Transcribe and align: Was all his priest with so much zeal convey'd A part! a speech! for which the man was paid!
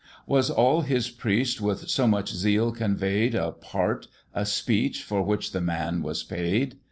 Was 0.25 0.49
all 0.49 0.81
his 0.81 1.11
priest 1.11 1.61
with 1.61 1.87
so 1.87 2.07
much 2.07 2.33
zeal 2.33 2.71
convey'd 2.71 3.35
A 3.35 3.51
part! 3.51 4.07
a 4.33 4.47
speech! 4.47 5.03
for 5.03 5.21
which 5.21 5.51
the 5.51 5.61
man 5.61 6.01
was 6.01 6.23
paid! 6.23 6.77